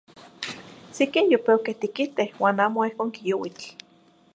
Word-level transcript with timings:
Siquen 0.95 1.29
yopeuque 1.31 1.71
tiquite, 1.83 2.25
uan 2.41 2.59
amo 2.65 2.79
ehco 2.89 3.03
quiyouitl. 3.15 3.67